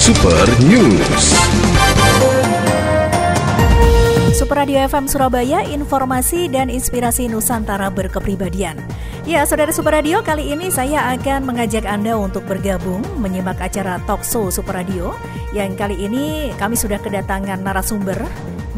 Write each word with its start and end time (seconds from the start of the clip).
Super 0.00 0.48
News. 0.64 1.36
Super 4.32 4.64
Radio 4.64 4.80
FM 4.88 5.04
Surabaya, 5.12 5.60
informasi 5.60 6.48
dan 6.48 6.72
inspirasi 6.72 7.28
Nusantara 7.28 7.92
berkepribadian. 7.92 8.80
Ya, 9.28 9.44
saudara 9.44 9.68
Super 9.76 10.00
Radio, 10.00 10.24
kali 10.24 10.56
ini 10.56 10.72
saya 10.72 11.12
akan 11.12 11.44
mengajak 11.44 11.84
Anda 11.84 12.16
untuk 12.16 12.48
bergabung 12.48 13.04
menyimak 13.20 13.60
acara 13.60 14.00
Talk 14.08 14.24
Show 14.24 14.48
Super 14.48 14.80
Radio 14.80 15.12
yang 15.52 15.76
kali 15.76 16.00
ini 16.00 16.48
kami 16.56 16.80
sudah 16.80 16.96
kedatangan 16.96 17.60
narasumber 17.60 18.24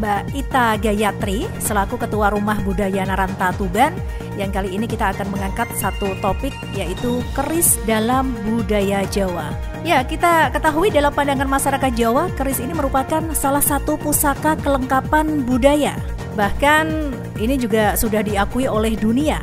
Mbak 0.03 0.21
Ita 0.35 0.75
Gayatri 0.75 1.47
selaku 1.63 2.03
Ketua 2.03 2.35
Rumah 2.35 2.59
Budaya 2.67 3.07
Naranta 3.07 3.55
Tuban 3.55 3.95
yang 4.33 4.49
kali 4.49 4.73
ini 4.73 4.89
kita 4.89 5.13
akan 5.13 5.29
mengangkat 5.29 5.69
satu 5.77 6.17
topik 6.19 6.53
yaitu 6.73 7.21
keris 7.37 7.77
dalam 7.85 8.33
budaya 8.45 9.05
Jawa. 9.13 9.53
Ya, 9.85 10.01
kita 10.01 10.49
ketahui 10.49 10.89
dalam 10.89 11.11
pandangan 11.13 11.45
masyarakat 11.45 11.91
Jawa, 11.93 12.31
keris 12.33 12.57
ini 12.63 12.73
merupakan 12.73 13.21
salah 13.35 13.61
satu 13.61 13.99
pusaka 13.99 14.57
kelengkapan 14.63 15.45
budaya. 15.45 15.99
Bahkan 16.33 17.13
ini 17.37 17.59
juga 17.61 17.93
sudah 17.93 18.25
diakui 18.25 18.65
oleh 18.65 18.97
dunia. 18.97 19.37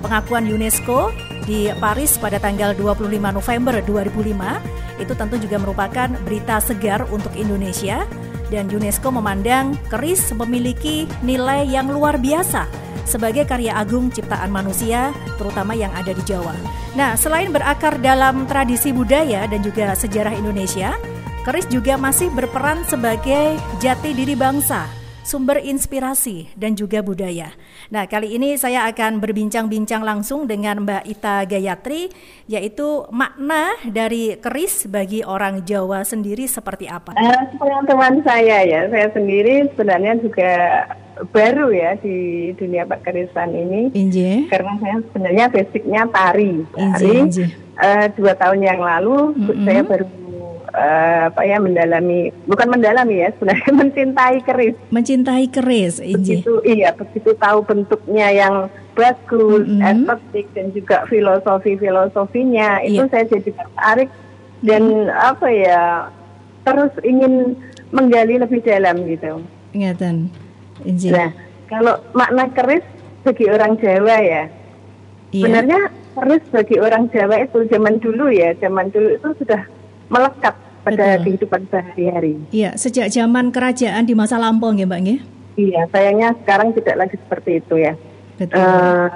Pengakuan 0.00 0.48
UNESCO 0.48 1.12
di 1.44 1.68
Paris 1.76 2.16
pada 2.16 2.40
tanggal 2.40 2.72
25 2.72 3.08
November 3.20 3.74
2005 3.84 5.02
itu 5.02 5.12
tentu 5.12 5.36
juga 5.36 5.56
merupakan 5.60 6.08
berita 6.24 6.62
segar 6.62 7.04
untuk 7.12 7.34
Indonesia 7.36 8.06
dan 8.48 8.70
UNESCO 8.70 9.10
memandang 9.10 9.74
keris 9.90 10.30
memiliki 10.32 11.04
nilai 11.26 11.66
yang 11.66 11.90
luar 11.90 12.16
biasa 12.16 12.84
sebagai 13.04 13.44
karya 13.48 13.76
agung 13.76 14.10
ciptaan 14.10 14.50
manusia, 14.52 15.12
terutama 15.36 15.72
yang 15.72 15.92
ada 15.92 16.12
di 16.12 16.22
Jawa. 16.24 16.56
Nah, 16.92 17.16
selain 17.16 17.52
berakar 17.52 18.00
dalam 18.00 18.44
tradisi 18.48 18.90
budaya 18.90 19.48
dan 19.48 19.60
juga 19.64 19.92
sejarah 19.96 20.34
Indonesia, 20.36 20.96
keris 21.44 21.68
juga 21.68 21.94
masih 22.00 22.32
berperan 22.32 22.82
sebagai 22.88 23.60
jati 23.78 24.10
diri 24.16 24.34
bangsa 24.34 25.04
sumber 25.24 25.58
inspirasi 25.64 26.52
dan 26.54 26.76
juga 26.76 27.00
budaya. 27.00 27.56
Nah, 27.88 28.04
kali 28.04 28.36
ini 28.36 28.60
saya 28.60 28.84
akan 28.92 29.18
berbincang-bincang 29.18 30.04
langsung 30.04 30.44
dengan 30.44 30.84
Mbak 30.84 31.04
Ita 31.08 31.48
Gayatri, 31.48 32.12
yaitu 32.44 33.08
makna 33.08 33.72
dari 33.88 34.36
keris 34.36 34.84
bagi 34.86 35.24
orang 35.24 35.64
Jawa 35.64 36.04
sendiri 36.04 36.44
seperti 36.44 36.86
apa? 36.86 37.16
Uh, 37.16 37.82
teman 37.88 38.20
saya 38.22 38.62
ya, 38.68 38.86
saya 38.92 39.08
sendiri 39.16 39.64
sebenarnya 39.72 40.20
juga 40.20 40.52
baru 41.30 41.70
ya 41.70 41.94
di 41.98 42.50
dunia 42.58 42.88
perkerisan 42.88 43.50
ini. 43.54 43.82
Inje. 43.94 44.50
Karena 44.50 44.74
saya 44.82 44.96
sebenarnya 45.10 45.44
basicnya 45.50 46.02
tari. 46.10 46.64
Tari. 46.74 47.14
Inje. 47.26 47.46
Uh, 47.74 48.06
dua 48.14 48.38
tahun 48.38 48.62
yang 48.62 48.78
lalu 48.78 49.34
mm 49.34 49.46
-hmm. 49.50 49.64
saya 49.66 49.82
baru 49.82 50.06
uh, 50.74 51.20
apa 51.30 51.42
ya 51.46 51.56
mendalami 51.62 52.34
bukan 52.44 52.68
mendalami 52.68 53.22
ya 53.22 53.28
sebenarnya 53.34 53.70
mencintai 53.82 54.38
keris 54.42 54.76
mencintai 54.90 55.46
keris 55.48 55.94
begitu 56.02 56.60
iya 56.66 56.90
begitu 56.92 57.32
tahu 57.38 57.62
bentuknya 57.62 58.28
yang 58.34 58.54
bagus 58.94 59.66
mm 59.66 59.80
-hmm. 59.80 60.06
estetik 60.06 60.46
dan 60.54 60.66
juga 60.74 61.06
filosofi 61.06 61.78
filosofinya 61.78 62.82
itu 62.82 63.02
yeah. 63.02 63.10
saya 63.10 63.24
jadi 63.26 63.50
tertarik 63.54 64.10
dan 64.62 64.82
apa 65.10 65.48
ya 65.50 65.82
terus 66.64 66.92
ingin 67.02 67.58
menggali 67.90 68.38
lebih 68.38 68.62
dalam 68.62 69.02
gitu 69.06 69.42
ingatan 69.74 70.30
nah 71.10 71.30
kalau 71.66 71.94
makna 72.12 72.44
keris 72.52 72.84
bagi 73.24 73.44
orang 73.48 73.74
Jawa 73.80 74.16
ya 74.20 74.24
yeah. 74.24 74.46
sebenarnya 75.32 75.80
keris 76.14 76.44
bagi 76.52 76.76
orang 76.78 77.04
Jawa 77.10 77.36
itu 77.42 77.58
zaman 77.72 77.98
dulu 77.98 78.28
ya 78.28 78.52
zaman 78.60 78.92
dulu 78.92 79.08
itu 79.16 79.28
sudah 79.40 79.64
melekat 80.12 80.54
pada 80.84 81.16
Betul. 81.16 81.22
kehidupan 81.24 81.62
sehari-hari. 81.72 82.32
Iya, 82.52 82.76
sejak 82.76 83.08
zaman 83.08 83.48
kerajaan 83.48 84.04
di 84.04 84.12
masa 84.12 84.36
lampau 84.36 84.76
ya 84.76 84.84
Mbak 84.84 85.00
ya? 85.00 85.18
Iya, 85.56 85.80
sayangnya 85.88 86.28
sekarang 86.44 86.76
tidak 86.76 86.96
lagi 87.00 87.16
seperti 87.16 87.50
itu 87.64 87.74
ya. 87.80 87.96
Betul. 88.36 88.60
Uh, 88.60 89.08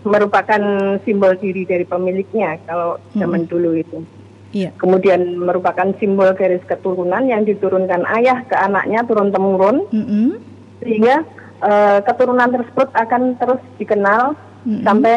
merupakan 0.00 0.62
simbol 1.04 1.36
diri 1.36 1.68
dari 1.68 1.84
pemiliknya 1.84 2.56
kalau 2.64 2.96
zaman 3.12 3.44
hmm. 3.44 3.50
dulu 3.52 3.70
itu. 3.76 3.98
Iya. 4.50 4.74
Kemudian 4.80 5.38
merupakan 5.38 5.94
simbol 6.00 6.32
garis 6.34 6.64
keturunan 6.66 7.22
yang 7.22 7.46
diturunkan 7.46 8.02
ayah 8.18 8.42
ke 8.48 8.56
anaknya 8.56 9.06
turun 9.06 9.30
temurun, 9.30 9.86
mm 9.92 10.04
-hmm. 10.08 10.28
Sehingga 10.80 11.22
uh, 11.60 11.98
keturunan 12.04 12.50
tersebut 12.50 12.88
akan 12.96 13.36
terus 13.36 13.60
dikenal 13.76 14.34
mm 14.64 14.68
-hmm. 14.68 14.82
sampai 14.84 15.16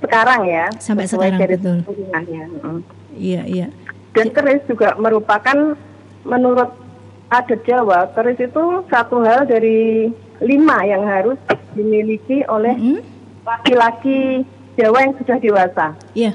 sekarang 0.00 0.40
ya. 0.48 0.66
Sampai 0.80 1.04
sekarang 1.06 1.38
betul. 1.38 1.78
Keturunannya. 1.84 2.44
Mm. 2.64 2.80
Iya 3.14 3.42
iya. 3.46 3.66
Dan 4.16 4.34
keris 4.34 4.62
juga 4.66 4.96
merupakan 4.98 5.76
menurut 6.26 6.70
adat 7.30 7.62
Jawa, 7.62 8.10
keris 8.10 8.40
itu 8.42 8.64
satu 8.90 9.22
hal 9.22 9.46
dari 9.46 10.10
lima 10.42 10.82
yang 10.82 11.06
harus 11.06 11.38
dimiliki 11.78 12.42
oleh 12.50 12.74
mm-hmm. 12.74 13.00
laki-laki 13.46 14.42
Jawa 14.74 14.98
yang 15.06 15.14
sudah 15.20 15.36
dewasa. 15.38 15.86
Iya. 16.16 16.32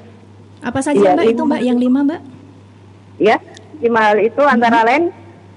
Apa 0.63 0.79
saja 0.81 0.97
ya, 0.97 1.13
Mbak 1.13 1.27
itu 1.35 1.43
Mbak 1.43 1.61
yang 1.61 1.77
lima 1.77 1.99
Mbak? 2.05 2.21
Ya, 3.19 3.37
lima 3.83 3.99
hal 4.07 4.17
itu 4.23 4.39
mm-hmm. 4.39 4.55
antara 4.55 4.79
lain 4.87 5.11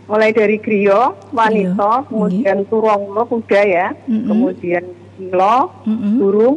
mulai 0.09 0.33
dari 0.33 0.57
griyo, 0.57 1.15
wanita, 1.37 2.09
griyo. 2.09 2.09
kemudian 2.09 2.57
mm-hmm. 2.65 2.73
turonglo 2.73 3.23
kuda 3.29 3.61
ya, 3.63 3.89
mm-hmm. 3.93 4.27
kemudian 4.27 4.85
kilo, 5.21 5.57
mm-hmm. 5.85 6.13
burung, 6.17 6.57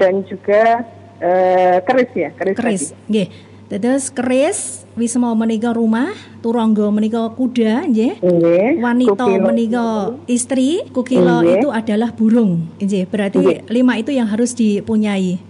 dan 0.00 0.24
juga 0.24 0.88
uh, 1.20 1.76
keris 1.84 2.12
ya, 2.16 2.30
keris. 2.32 2.56
Keris. 2.56 2.84
Tadi. 2.96 3.24
Terus 3.72 4.12
keris 4.12 4.84
wis 5.00 5.16
mau 5.16 5.32
menika 5.32 5.72
rumah, 5.72 6.12
turangga 6.44 6.84
menika 6.92 7.24
kuda 7.32 7.88
nggih. 7.88 8.20
Wanita 8.84 9.24
menika 9.40 10.12
istri, 10.28 10.84
kukilo 10.92 11.40
itu 11.40 11.72
adalah 11.72 12.12
burung 12.12 12.68
nggih. 12.76 13.08
Berarti 13.08 13.40
Nge. 13.40 13.56
lima 13.72 13.96
itu 13.96 14.12
yang 14.12 14.28
harus 14.28 14.52
dipunyai. 14.52 15.40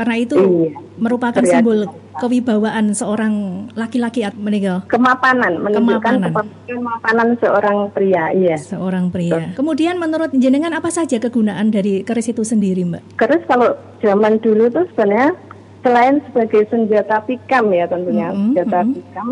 Karena 0.00 0.16
itu 0.16 0.32
Nge. 0.32 0.96
merupakan 0.96 1.44
Terlihat. 1.44 1.60
simbol 1.60 1.84
kewibawaan 2.16 2.96
seorang 2.96 3.68
laki-laki 3.76 4.24
menika. 4.32 4.80
Kemapanan, 4.88 5.60
menunjukkan 5.60 6.24
kemapanan. 6.24 6.48
kemapanan 6.64 7.28
seorang 7.36 7.92
pria, 7.92 8.32
iya. 8.32 8.56
Seorang 8.56 9.12
pria. 9.12 9.52
Kemudian 9.52 10.00
menurut 10.00 10.32
jenengan 10.32 10.72
apa 10.72 10.88
saja 10.88 11.20
kegunaan 11.20 11.68
dari 11.68 12.00
keris 12.00 12.32
itu 12.32 12.48
sendiri, 12.48 12.88
Mbak? 12.88 13.20
Keris 13.20 13.44
kalau 13.44 13.76
zaman 14.00 14.40
dulu 14.40 14.72
tuh 14.72 14.88
sebenarnya 14.96 15.36
selain 15.84 16.24
sebagai 16.32 16.64
senjata 16.72 17.20
pikam 17.28 17.68
ya 17.68 17.84
tentunya 17.84 18.32
mm 18.32 18.36
-hmm. 18.36 18.44
senjata 18.56 18.78
mm 18.80 18.84
-hmm. 18.84 18.96
pikam 18.96 19.28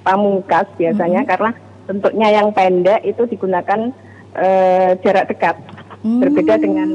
pamungkas 0.00 0.66
biasanya 0.80 1.20
mm 1.20 1.24
-hmm. 1.24 1.32
karena 1.36 1.50
bentuknya 1.88 2.28
yang 2.40 2.48
pendek 2.56 3.00
itu 3.04 3.22
digunakan 3.28 3.80
uh, 4.36 4.90
jarak 5.00 5.28
dekat 5.28 5.56
mm. 6.04 6.20
berbeda 6.20 6.54
dengan 6.60 6.88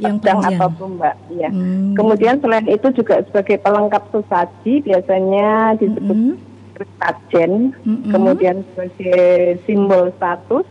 yang 0.00 0.16
pedang 0.18 0.40
atau 0.42 0.68
tombak 0.80 1.16
ya 1.32 1.48
mm. 1.52 1.94
kemudian 1.94 2.40
selain 2.40 2.66
itu 2.66 2.88
juga 2.96 3.20
sebagai 3.28 3.60
pelengkap 3.60 4.04
sesaji 4.10 4.72
biasanya 4.82 5.76
disebut 5.76 6.16
mm 6.16 6.32
-hmm. 6.32 6.48
mm 6.80 7.68
-hmm. 7.84 8.10
kemudian 8.10 8.56
sebagai 8.72 9.60
simbol 9.68 10.08
status 10.16 10.66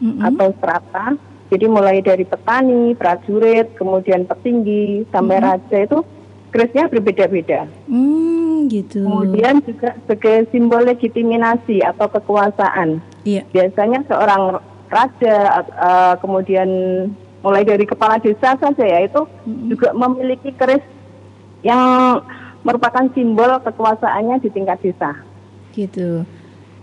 mm 0.00 0.10
-hmm. 0.10 0.28
atau 0.32 0.48
strata 0.56 1.06
jadi 1.52 1.66
mulai 1.68 2.00
dari 2.00 2.24
petani 2.24 2.96
prajurit 2.96 3.76
kemudian 3.76 4.24
petinggi 4.24 5.04
sampai 5.12 5.36
mm 5.38 5.44
-hmm. 5.44 5.52
raja 5.52 5.78
itu 5.84 5.98
kerisnya 6.54 6.86
berbeda-beda. 6.86 7.66
Hmm, 7.90 8.70
gitu. 8.70 9.02
Kemudian 9.02 9.58
juga 9.66 9.98
sebagai 10.06 10.46
simbol 10.54 10.86
legitimasi 10.86 11.82
atau 11.82 12.06
kekuasaan. 12.06 13.02
Iya. 13.26 13.42
Biasanya 13.50 14.06
seorang 14.06 14.62
raja, 14.86 15.66
uh, 15.74 16.14
kemudian 16.22 16.70
mulai 17.44 17.60
dari 17.60 17.84
kepala 17.84 18.16
desa 18.16 18.56
saja 18.56 18.84
ya 18.88 19.04
itu 19.04 19.20
mm-hmm. 19.28 19.68
juga 19.68 19.88
memiliki 19.92 20.48
keris 20.56 20.80
yang 21.60 22.24
merupakan 22.64 23.04
simbol 23.12 23.60
kekuasaannya 23.60 24.40
di 24.40 24.48
tingkat 24.48 24.80
desa. 24.80 25.12
Gitu. 25.76 26.24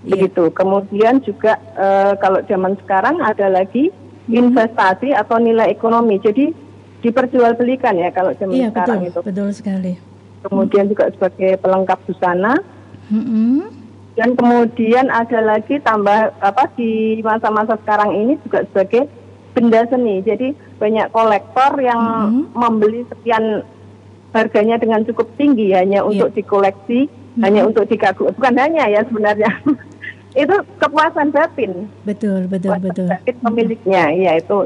Iya. 0.05 0.13
Begitu. 0.13 0.53
Kemudian 0.53 1.25
juga 1.25 1.57
uh, 1.73 2.13
kalau 2.21 2.45
zaman 2.45 2.77
sekarang 2.85 3.17
ada 3.25 3.49
lagi 3.49 3.89
mm-hmm. 3.89 4.37
investasi 4.37 5.17
atau 5.17 5.41
nilai 5.41 5.73
ekonomi. 5.73 6.21
Jadi 6.21 6.53
diperjualbelikan 7.01 7.97
ya 7.97 8.13
kalau 8.13 8.29
zaman 8.37 8.53
iya, 8.53 8.69
sekarang 8.69 9.01
betul, 9.01 9.09
itu. 9.09 9.19
Betul 9.25 9.49
sekali. 9.57 9.93
Kemudian 10.41 10.85
hmm. 10.85 10.91
juga 10.93 11.05
sebagai 11.13 11.51
pelengkap 11.57 11.99
busana. 12.05 12.53
Hmm. 13.09 13.69
Dan 14.11 14.37
kemudian 14.37 15.09
ada 15.09 15.39
lagi 15.41 15.81
tambah 15.81 16.35
apa 16.43 16.69
di 16.77 17.21
masa-masa 17.25 17.79
sekarang 17.81 18.11
ini 18.13 18.33
juga 18.45 18.67
sebagai 18.69 19.09
benda 19.51 19.83
seni. 19.87 20.23
Jadi 20.23 20.55
banyak 20.79 21.11
kolektor 21.11 21.71
yang 21.79 22.01
hmm. 22.31 22.55
membeli 22.55 23.03
sekian 23.11 23.63
harganya 24.31 24.79
dengan 24.79 25.03
cukup 25.03 25.27
tinggi 25.35 25.75
hanya 25.75 26.01
iya. 26.01 26.07
untuk 26.07 26.31
dikoleksi, 26.31 27.07
hmm. 27.07 27.41
hanya 27.43 27.61
untuk 27.67 27.85
dikagum. 27.87 28.31
Bukan 28.35 28.55
hanya 28.55 28.87
ya 28.87 29.03
sebenarnya. 29.03 29.51
itu 30.31 30.55
kepuasan 30.79 31.35
batin. 31.35 31.91
Betul, 32.07 32.47
betul, 32.47 32.71
kepuasan 32.71 32.87
betul. 32.87 33.07
Batin 33.11 33.35
pemiliknya, 33.43 34.03
ya 34.15 34.31
itu 34.39 34.57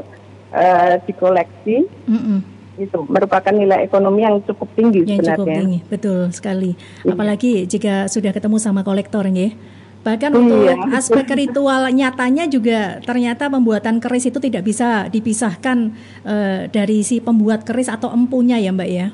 uh, 0.54 0.94
dikoleksi 1.02 1.90
mm 2.06 2.20
-mm. 2.20 2.38
itu 2.76 2.98
merupakan 3.08 3.50
nilai 3.50 3.88
ekonomi 3.88 4.22
yang 4.22 4.38
cukup 4.46 4.68
tinggi 4.78 5.02
yang 5.02 5.18
sebenarnya. 5.18 5.36
Cukup 5.42 5.48
tinggi, 5.58 5.78
betul 5.90 6.20
sekali. 6.30 6.70
Iya. 7.02 7.12
Apalagi 7.16 7.52
jika 7.66 8.06
sudah 8.06 8.30
ketemu 8.30 8.56
sama 8.62 8.86
kolektor, 8.86 9.26
ya. 9.26 9.50
Bahkan 10.06 10.30
iya. 10.30 10.38
untuk 10.38 10.62
aspek 10.94 11.26
ritual 11.34 11.90
nyatanya 11.90 12.46
juga 12.46 13.02
ternyata 13.02 13.50
pembuatan 13.50 13.98
keris 13.98 14.30
itu 14.30 14.38
tidak 14.38 14.62
bisa 14.62 15.10
dipisahkan 15.10 15.90
uh, 16.22 16.70
dari 16.70 17.02
si 17.02 17.18
pembuat 17.18 17.66
keris 17.66 17.90
atau 17.90 18.14
empunya 18.14 18.62
ya 18.62 18.70
Mbak 18.70 18.90
ya. 18.94 19.10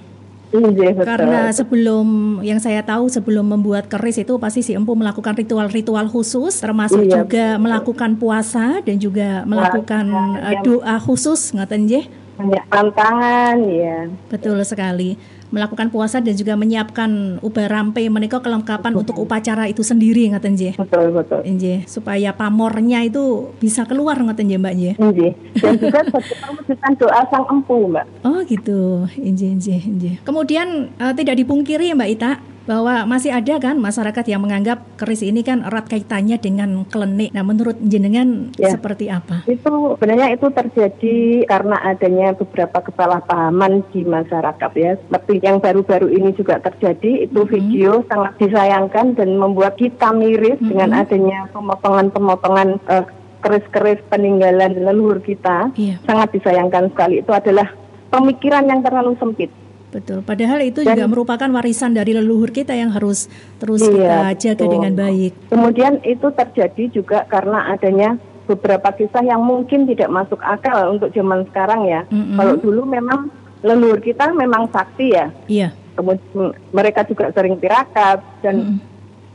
Iya, 0.53 0.93
betul. 0.93 1.09
Karena 1.09 1.49
sebelum 1.49 2.07
yang 2.45 2.61
saya 2.61 2.85
tahu 2.85 3.09
sebelum 3.09 3.57
membuat 3.57 3.89
keris 3.89 4.21
itu 4.21 4.37
pasti 4.37 4.61
si 4.61 4.77
empu 4.77 4.93
melakukan 4.93 5.33
ritual-ritual 5.33 6.13
khusus 6.13 6.61
termasuk 6.61 7.09
iya, 7.09 7.25
juga 7.25 7.47
betul. 7.57 7.63
melakukan 7.65 8.11
puasa 8.21 8.85
dan 8.85 9.01
juga 9.01 9.49
melakukan 9.49 10.13
uh, 10.13 10.61
doa 10.61 11.01
khusus 11.01 11.57
ngaten 11.57 11.89
nggih. 11.89 12.05
Banyak 12.37 12.65
tantangan 12.69 13.57
ya. 13.65 14.13
Betul 14.29 14.61
sekali 14.69 15.17
melakukan 15.53 15.93
puasa 15.93 16.19
dan 16.19 16.33
juga 16.33 16.57
menyiapkan 16.57 17.39
ubah 17.45 17.67
rampe 17.69 18.01
menika 18.09 18.41
kelengkapan 18.41 18.97
betul. 18.97 19.03
untuk 19.05 19.17
upacara 19.29 19.69
itu 19.69 19.85
sendiri 19.85 20.33
ngaten 20.33 20.57
nggih. 20.57 20.75
Betul 20.81 21.13
betul. 21.13 21.41
Nggih, 21.45 21.85
supaya 21.85 22.33
pamornya 22.33 23.05
itu 23.05 23.53
bisa 23.61 23.85
keluar 23.85 24.17
ngaten 24.17 24.49
nggih 24.49 24.61
Mbak 24.61 24.75
nggih. 24.75 24.95
Nggih. 24.97 25.33
Dan 25.61 25.73
juga 25.77 26.01
mewujudkan 26.09 26.93
doa 26.97 27.21
sang 27.29 27.47
empu 27.53 27.77
Mbak. 27.93 28.05
Oh 28.25 28.41
gitu. 28.49 29.07
Nggih 29.21 29.53
nggih 29.61 29.83
nggih. 29.87 30.15
Kemudian 30.25 30.91
uh, 30.97 31.13
tidak 31.13 31.37
dipungkiri 31.39 31.93
Mbak 31.93 32.11
Ita 32.17 32.33
bahwa 32.63 33.05
masih 33.07 33.35
ada 33.35 33.59
kan 33.59 33.79
masyarakat 33.79 34.25
yang 34.31 34.43
menganggap 34.43 34.83
keris 34.95 35.27
ini 35.27 35.43
kan 35.43 35.67
erat 35.67 35.91
kaitannya 35.91 36.39
dengan 36.39 36.87
klenik. 36.87 37.35
Nah, 37.35 37.43
menurut 37.43 37.75
jenengan 37.83 38.55
ya. 38.55 38.75
seperti 38.75 39.11
apa? 39.11 39.43
Itu 39.51 39.99
sebenarnya 39.99 40.35
itu 40.35 40.47
terjadi 40.51 41.17
karena 41.51 41.77
adanya 41.83 42.29
beberapa 42.39 42.79
kesalahpahaman 42.87 43.83
di 43.91 44.07
masyarakat 44.07 44.71
ya. 44.79 44.93
Seperti 44.99 45.43
yang 45.43 45.59
baru-baru 45.59 46.09
ini 46.13 46.31
juga 46.39 46.63
terjadi, 46.63 47.27
itu 47.27 47.41
mm 47.43 47.47
-hmm. 47.47 47.55
video 47.55 47.91
sangat 48.07 48.33
disayangkan 48.39 49.19
dan 49.19 49.29
membuat 49.35 49.75
kita 49.75 50.15
miris 50.15 50.59
mm 50.59 50.63
-hmm. 50.63 50.71
dengan 50.71 50.91
adanya 50.95 51.39
pemotongan-pemotongan 51.51 52.69
uh, 52.87 53.05
keris-keris 53.43 53.99
peninggalan 54.07 54.79
leluhur 54.79 55.19
kita. 55.19 55.75
Iya. 55.75 55.99
Sangat 56.07 56.31
disayangkan 56.31 56.95
sekali. 56.95 57.27
Itu 57.27 57.35
adalah 57.35 57.75
pemikiran 58.15 58.71
yang 58.71 58.87
terlalu 58.87 59.19
sempit 59.19 59.51
Betul. 59.93 60.25
Padahal 60.25 60.65
itu 60.65 60.81
Dan, 60.81 60.97
juga 60.97 61.05
merupakan 61.05 61.49
warisan 61.53 61.93
dari 61.93 62.17
leluhur 62.17 62.49
kita 62.49 62.73
yang 62.73 62.89
harus 62.97 63.29
terus 63.61 63.85
iya, 63.85 64.33
kita 64.33 64.57
jaga 64.57 64.65
betul. 64.65 64.73
dengan 64.73 64.93
baik. 64.97 65.33
Kemudian 65.53 65.93
itu 66.09 66.27
terjadi 66.33 66.85
juga 66.89 67.19
karena 67.29 67.69
adanya 67.69 68.17
beberapa 68.49 68.89
kisah 68.97 69.21
yang 69.21 69.45
mungkin 69.45 69.85
tidak 69.85 70.09
masuk 70.09 70.41
akal 70.41 70.97
untuk 70.97 71.13
zaman 71.13 71.45
sekarang 71.53 71.85
ya. 71.85 72.09
Mm 72.09 72.25
-hmm. 72.25 72.37
Kalau 72.41 72.55
dulu 72.57 72.83
memang 72.89 73.29
leluhur 73.61 74.01
kita 74.01 74.33
memang 74.33 74.73
sakti 74.73 75.13
ya. 75.13 75.29
Iya. 75.47 75.69
Kemudian 75.93 76.57
mereka 76.73 77.05
juga 77.05 77.29
sering 77.37 77.61
tirakat 77.61 78.25
dan 78.41 78.55
mm 78.57 78.65
-hmm. 78.65 78.79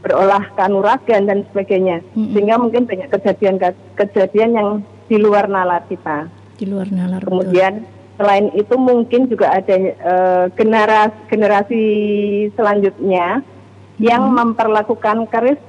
berolah 0.02 0.44
kanuragan 0.58 1.30
dan 1.30 1.46
sebagainya. 1.54 2.02
Mm 2.02 2.18
-hmm. 2.18 2.32
Sehingga 2.34 2.56
mungkin 2.58 2.84
banyak 2.90 3.10
kejadian-kejadian 3.14 4.52
yang 4.58 4.70
di 5.06 5.22
luar 5.22 5.46
nalar 5.46 5.86
kita. 5.86 6.28
Di 6.58 6.66
luar 6.66 6.90
nalar. 6.90 7.22
Kemudian 7.22 7.86
betul 7.86 7.97
Selain 8.18 8.50
itu 8.58 8.76
mungkin 8.76 9.30
juga 9.30 9.54
ada 9.54 9.76
uh, 9.78 9.86
eh, 9.86 10.46
generasi 10.58 11.18
generasi 11.30 11.84
selanjutnya 12.58 13.42
hmm. 13.42 14.02
yang 14.02 14.26
memperlakukan 14.34 15.30
keris 15.30 15.62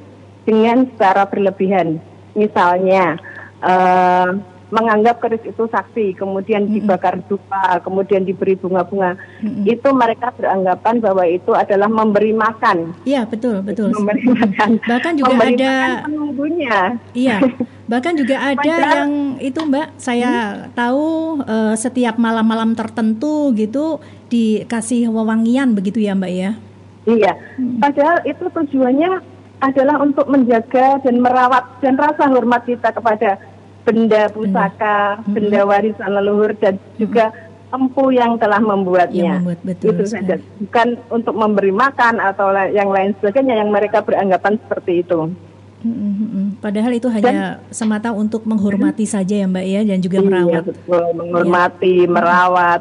dengan 0.49 0.89
secara 0.89 1.29
berlebihan. 1.29 2.00
Misalnya 2.33 3.21
uh, 3.61 4.41
menganggap 4.69 5.21
keris 5.21 5.45
itu 5.49 5.65
saksi, 5.69 6.12
kemudian 6.17 6.69
mm-hmm. 6.69 6.85
dibakar 6.85 7.21
dupa, 7.25 7.81
kemudian 7.81 8.25
diberi 8.25 8.53
bunga-bunga, 8.53 9.17
mm-hmm. 9.41 9.65
itu 9.65 9.89
mereka 9.97 10.29
beranggapan 10.37 11.00
bahwa 11.00 11.25
itu 11.25 11.53
adalah 11.56 11.89
memberi 11.89 12.37
makan. 12.37 12.93
Iya 13.09 13.25
betul 13.25 13.65
betul. 13.65 13.93
Memberi 13.97 14.29
makan. 14.29 14.71
Bahkan 14.85 15.12
juga 15.17 15.33
memberi 15.33 15.56
ada 15.56 15.73
penunggunya. 16.05 16.79
Iya. 17.17 17.39
Bahkan 17.88 18.12
juga 18.20 18.37
ada 18.37 18.61
Padahal, 18.61 18.93
yang 18.93 19.12
itu 19.40 19.61
Mbak, 19.64 19.88
saya 19.96 20.32
hmm? 20.69 20.76
tahu 20.76 21.06
uh, 21.40 21.73
setiap 21.73 22.20
malam-malam 22.20 22.76
tertentu 22.76 23.49
gitu 23.56 23.96
dikasih 24.29 25.08
wewangian 25.08 25.73
begitu 25.73 26.05
ya 26.05 26.12
Mbak 26.12 26.32
ya. 26.37 26.50
Iya. 27.08 27.32
Hmm. 27.56 27.81
Padahal 27.81 28.20
itu 28.29 28.44
tujuannya 28.44 29.11
adalah 29.64 29.96
untuk 30.05 30.29
menjaga 30.29 31.00
dan 31.00 31.17
merawat 31.19 31.64
dan 31.81 31.96
rasa 31.96 32.29
hormat 32.29 32.69
kita 32.69 32.93
kepada 32.93 33.40
benda 33.88 34.29
pusaka, 34.29 35.25
hmm. 35.25 35.32
benda 35.32 35.61
warisan 35.64 36.12
leluhur 36.12 36.52
dan 36.61 36.76
juga 37.00 37.32
empu 37.73 38.12
yang 38.12 38.37
telah 38.37 38.61
membuatnya. 38.61 39.17
Yang 39.17 39.40
membuat, 39.40 39.61
betul 39.64 39.88
itu 39.96 40.05
saja. 40.12 40.37
Bukan 40.61 40.88
untuk 41.08 41.35
memberi 41.37 41.73
makan 41.73 42.20
atau 42.20 42.52
yang 42.69 42.93
lain 42.93 43.17
sebagainya 43.17 43.64
yang 43.64 43.73
mereka 43.73 44.05
beranggapan 44.05 44.61
seperti 44.61 45.05
itu. 45.05 45.32
Padahal 46.58 46.92
itu 46.96 47.06
hanya 47.06 47.62
dan, 47.62 47.70
semata 47.70 48.10
untuk 48.10 48.42
menghormati 48.42 49.06
saja 49.06 49.38
ya 49.38 49.46
Mbak 49.46 49.66
ya 49.66 49.80
dan 49.86 49.98
juga 50.02 50.19
iya, 50.19 50.26
merawat. 50.26 50.62
Betul, 50.66 51.04
menghormati, 51.14 51.96
ya. 52.02 52.10
merawat, 52.10 52.80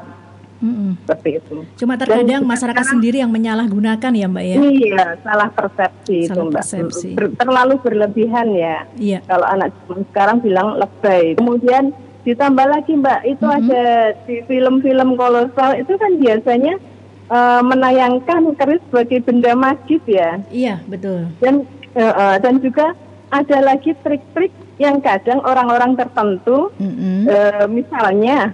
Mm-mm. 0.58 0.98
Seperti 1.06 1.30
itu. 1.38 1.58
Cuma 1.78 1.94
terkadang 2.02 2.42
Dan 2.42 2.50
masyarakat 2.50 2.82
sekarang, 2.82 2.94
sendiri 2.98 3.18
yang 3.22 3.30
menyalahgunakan 3.30 4.12
ya 4.18 4.26
Mbak 4.26 4.46
ya. 4.46 4.58
Iya, 4.58 5.06
salah 5.22 5.50
persepsi 5.54 6.18
salah 6.26 6.34
itu 6.34 6.40
Mbak. 6.50 6.64
Persepsi. 6.66 7.10
Ber, 7.14 7.26
terlalu 7.38 7.74
berlebihan 7.86 8.48
ya. 8.58 8.78
Iya. 8.98 9.20
Kalau 9.30 9.46
anak 9.46 9.70
sekarang 10.10 10.42
bilang 10.42 10.82
lebay. 10.82 11.38
Kemudian 11.38 11.94
ditambah 12.26 12.66
lagi 12.66 12.92
Mbak, 12.98 13.22
itu 13.30 13.46
mm-hmm. 13.46 13.70
ada 13.70 13.86
di 14.26 14.36
film-film 14.50 15.10
kolosal 15.14 15.78
itu 15.78 15.94
kan 15.94 16.12
biasanya 16.18 16.74
uh, 17.30 17.62
menayangkan 17.62 18.42
keris 18.58 18.82
sebagai 18.90 19.20
benda 19.30 19.54
magis 19.54 20.02
ya. 20.10 20.42
Iya, 20.50 20.82
betul. 20.90 21.30
Dan 21.38 21.70
uh, 21.98 22.14
uh, 22.14 22.36
dan 22.38 22.62
juga 22.62 22.94
ada 23.34 23.58
lagi 23.60 23.92
trik-trik 24.06 24.54
yang 24.78 25.02
kadang 25.02 25.42
orang-orang 25.44 25.98
tertentu 25.98 26.70
mm-hmm. 26.78 27.28
uh, 27.28 27.66
misalnya 27.68 28.54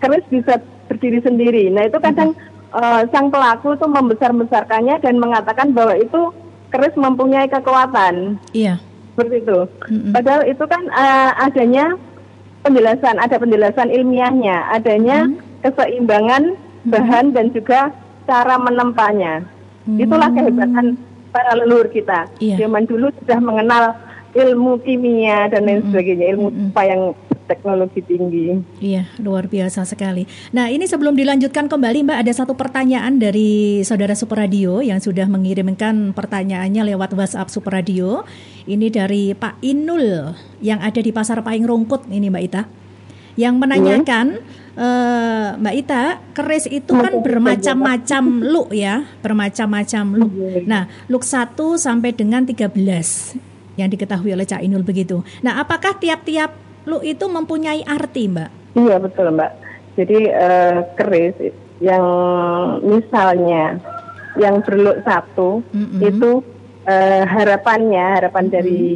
keris 0.00 0.24
bisa 0.32 0.58
berdiri 0.88 1.20
sendiri. 1.20 1.68
Nah 1.68 1.86
itu 1.86 1.98
kadang 2.00 2.32
uh, 2.72 3.04
sang 3.12 3.28
pelaku 3.28 3.76
tuh 3.76 3.90
membesar-besarkannya 3.90 4.98
dan 5.04 5.20
mengatakan 5.20 5.76
bahwa 5.76 5.94
itu 6.00 6.32
keris 6.72 6.96
mempunyai 6.96 7.46
kekuatan. 7.46 8.40
Iya. 8.56 8.80
Seperti 9.14 9.36
itu. 9.44 9.58
Mm-hmm. 9.68 10.12
Padahal 10.16 10.42
itu 10.48 10.64
kan 10.64 10.82
uh, 10.94 11.30
adanya 11.44 11.86
penjelasan, 12.64 13.16
ada 13.20 13.36
penjelasan 13.36 13.88
ilmiahnya, 13.92 14.72
adanya 14.72 15.28
mm-hmm. 15.28 15.60
keseimbangan 15.68 16.42
bahan 16.88 17.36
dan 17.36 17.52
juga 17.52 17.92
cara 18.24 18.56
menempanya. 18.56 19.44
Mm-hmm. 19.84 20.02
Itulah 20.02 20.30
kehebatan 20.32 20.86
para 21.38 21.54
leluhur 21.54 21.86
kita. 21.94 22.26
Iya. 22.42 22.66
Zaman 22.66 22.90
dulu 22.90 23.14
sudah 23.22 23.38
mengenal 23.38 23.94
ilmu 24.34 24.82
kimia 24.82 25.46
dan 25.46 25.62
lain 25.62 25.78
mm-hmm. 25.78 25.90
sebagainya, 25.94 26.26
ilmu 26.34 26.48
mm-hmm. 26.50 26.82
yang 26.82 27.02
teknologi 27.48 28.04
tinggi. 28.04 28.60
Iya, 28.82 29.08
luar 29.22 29.48
biasa 29.48 29.88
sekali. 29.88 30.28
Nah, 30.52 30.68
ini 30.68 30.84
sebelum 30.84 31.16
dilanjutkan 31.16 31.70
kembali 31.70 32.04
Mbak, 32.04 32.18
ada 32.26 32.32
satu 32.34 32.52
pertanyaan 32.52 33.16
dari 33.16 33.80
saudara 33.86 34.12
Super 34.12 34.44
Radio 34.44 34.84
yang 34.84 35.00
sudah 35.00 35.24
mengirimkan 35.30 36.12
pertanyaannya 36.12 36.92
lewat 36.92 37.16
WhatsApp 37.16 37.48
Super 37.48 37.80
Radio. 37.80 38.28
Ini 38.68 38.92
dari 38.92 39.32
Pak 39.32 39.64
Inul 39.64 40.36
yang 40.60 40.84
ada 40.84 41.00
di 41.00 41.08
Pasar 41.08 41.40
Paing 41.40 41.64
Rungkut 41.64 42.04
ini 42.12 42.28
Mbak 42.28 42.44
Ita. 42.52 42.62
Yang 43.38 43.54
menanyakan 43.54 44.26
uh, 44.74 45.54
Mbak 45.62 45.74
Ita, 45.78 46.04
keris 46.34 46.66
itu 46.66 46.90
kan 46.90 47.22
bermacam-macam 47.22 48.22
look 48.42 48.74
ya, 48.74 49.06
bermacam-macam 49.22 50.04
look. 50.18 50.32
Nah, 50.66 50.90
look 51.06 51.22
1 51.22 51.54
sampai 51.78 52.10
dengan 52.14 52.42
13 52.42 52.74
yang 53.78 53.88
diketahui 53.88 54.34
oleh 54.34 54.42
Cak 54.42 54.58
Inul 54.66 54.82
begitu. 54.82 55.22
Nah, 55.46 55.62
apakah 55.62 55.94
tiap-tiap 56.02 56.50
lu 56.88 56.98
itu 57.04 57.30
mempunyai 57.30 57.86
arti, 57.86 58.26
Mbak. 58.26 58.50
Iya 58.74 58.96
betul, 58.98 59.30
Mbak. 59.34 59.52
Jadi 59.98 60.18
uh, 60.30 60.78
keris 60.94 61.34
yang 61.78 62.04
misalnya 62.82 63.78
yang 64.38 64.62
berluk 64.62 65.02
satu 65.02 65.62
mm-hmm. 65.74 66.00
itu 66.06 66.30
uh, 66.86 67.22
harapannya 67.26 68.06
harapan 68.18 68.44
mm-hmm. 68.46 68.56
dari 68.58 68.86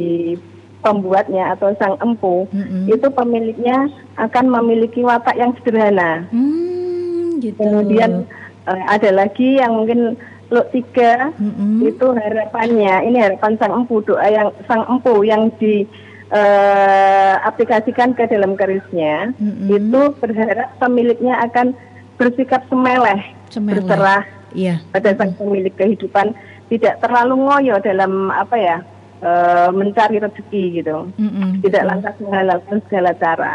pembuatnya 0.83 1.55
atau 1.55 1.71
sang 1.79 1.95
empu 2.03 2.45
mm-hmm. 2.51 2.91
itu 2.91 3.07
pemiliknya 3.09 3.87
akan 4.19 4.51
memiliki 4.51 5.01
watak 5.01 5.39
yang 5.39 5.55
sederhana. 5.57 6.27
Mm, 6.29 7.39
gitu. 7.39 7.57
Kemudian 7.57 8.27
uh, 8.67 8.83
ada 8.91 9.09
lagi 9.15 9.63
yang 9.63 9.79
mungkin 9.79 10.19
luk 10.51 10.69
tiga 10.75 11.33
mm-hmm. 11.33 11.87
itu 11.87 12.07
harapannya 12.13 13.09
ini 13.09 13.17
harapan 13.17 13.57
sang 13.57 13.73
empu 13.73 14.03
doa 14.05 14.27
yang 14.27 14.51
sang 14.67 14.85
empu 14.85 15.23
yang 15.25 15.49
di 15.57 15.87
uh, 16.29 17.35
aplikasikan 17.47 18.13
ke 18.13 18.27
dalam 18.27 18.53
kerisnya, 18.59 19.33
mm-hmm. 19.33 19.67
itu 19.71 20.01
berharap 20.19 20.69
pemiliknya 20.77 21.39
akan 21.49 21.73
bersikap 22.19 22.61
semeleh, 22.69 23.33
semeleh. 23.49 23.81
berserah 23.81 24.23
yeah. 24.53 24.77
pada 24.93 25.17
sang 25.17 25.33
pemilik 25.33 25.73
kehidupan, 25.73 26.37
tidak 26.69 27.01
terlalu 27.01 27.41
ngoyo 27.41 27.81
dalam 27.81 28.29
apa 28.29 28.55
ya 28.59 28.77
uh, 29.23 29.69
mencari 29.71 30.19
rezeki 30.19 30.63
gitu, 30.83 31.09
mm-hmm. 31.15 31.63
tidak 31.63 31.83
lantas 31.87 32.13
menghalalkan 32.19 32.77
segala 32.85 33.11
cara. 33.15 33.53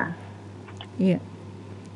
Iya. 0.96 1.18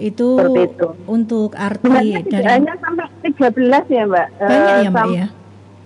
Itu, 0.01 0.41
itu 0.57 0.89
untuk 1.05 1.55
arti 1.57 2.17
dari 2.27 2.47
hanya 2.49 2.75
sampai 2.81 3.07
13 3.25 3.93
ya, 3.93 4.03
Mbak. 4.09 4.29
Banyak 4.41 4.75
uh, 4.77 4.83
ya, 4.83 4.89
Mbak 4.91 5.07
ya? 5.13 5.27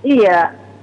Iya, 0.06 0.40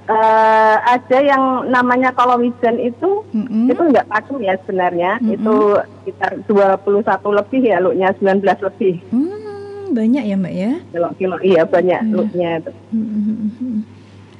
uh, 0.08 0.76
ada 0.84 1.18
yang 1.20 1.68
namanya 1.68 2.12
kolowijen 2.12 2.76
itu 2.80 3.24
mm-hmm. 3.32 3.72
itu 3.72 3.82
nggak 3.92 4.08
pakem 4.08 4.38
ya 4.44 4.54
sebenarnya 4.64 5.12
mm-hmm. 5.20 5.34
itu 5.36 5.56
sekitar 6.04 6.32
21 6.48 7.38
lebih 7.40 7.62
ya 7.64 7.76
looknya 7.80 8.08
19 8.20 8.68
lebih 8.68 8.94
hmm, 9.12 9.96
banyak 9.96 10.24
ya 10.24 10.36
mbak 10.36 10.54
ya 10.54 10.72
kilo 10.92 11.08
kilo 11.16 11.36
iya 11.40 11.62
banyak 11.64 12.00
looknya 12.12 12.50
itu 12.60 12.72
mm-hmm. 12.92 13.76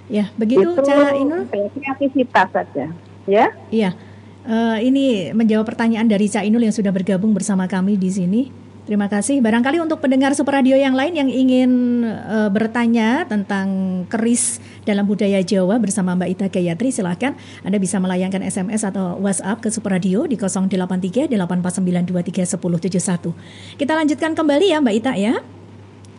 Ya 0.08 0.28
begitu 0.36 0.64
itu 0.64 0.82
cara 0.84 1.16
ini 1.16 1.48
kreativitas 1.50 2.48
saja 2.52 2.86
ya 3.24 3.46
iya 3.72 3.96
uh, 4.44 4.78
ini 4.80 5.32
menjawab 5.32 5.64
pertanyaan 5.64 6.08
dari 6.08 6.28
Cak 6.28 6.44
Inul 6.44 6.68
yang 6.68 6.76
sudah 6.76 6.92
bergabung 6.92 7.32
bersama 7.32 7.64
kami 7.64 7.96
di 7.96 8.12
sini 8.12 8.42
Terima 8.84 9.08
kasih. 9.08 9.40
Barangkali 9.40 9.80
untuk 9.80 10.04
pendengar 10.04 10.36
Super 10.36 10.60
Radio 10.60 10.76
yang 10.76 10.92
lain 10.92 11.16
yang 11.16 11.32
ingin 11.32 12.04
uh, 12.04 12.52
bertanya 12.52 13.24
tentang 13.24 14.04
keris 14.12 14.60
dalam 14.84 15.08
budaya 15.08 15.40
Jawa 15.40 15.80
bersama 15.80 16.12
Mbak 16.12 16.28
Ita 16.36 16.52
Gayatri, 16.52 16.92
silakan 16.92 17.32
Anda 17.64 17.80
bisa 17.80 17.96
melayangkan 17.96 18.44
SMS 18.44 18.84
atau 18.84 19.16
WhatsApp 19.24 19.64
ke 19.64 19.72
Super 19.72 19.96
Radio 19.96 20.28
di 20.28 20.36
083 20.36 21.32
849231071. 21.32 23.80
Kita 23.80 23.92
lanjutkan 23.96 24.36
kembali 24.36 24.76
ya 24.76 24.84
Mbak 24.84 24.94
Ita 25.00 25.16
ya. 25.16 25.40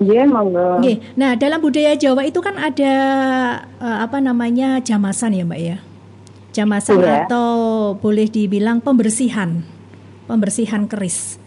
Iya, 0.04 0.24
yeah, 0.24 0.26
monggo. 0.28 0.84
Okay. 0.84 1.00
Nah, 1.16 1.40
dalam 1.40 1.64
budaya 1.64 1.96
Jawa 1.96 2.28
itu 2.28 2.44
kan 2.44 2.60
ada 2.60 2.94
uh, 3.80 3.98
apa 4.04 4.20
namanya 4.20 4.84
jamasan 4.84 5.32
ya, 5.32 5.48
Mbak 5.48 5.62
ya. 5.64 5.78
Jamasan 6.52 7.00
yeah. 7.00 7.24
atau 7.24 7.48
boleh 7.96 8.28
dibilang 8.28 8.84
pembersihan. 8.84 9.64
Pembersihan 10.28 10.84
keris. 10.92 11.40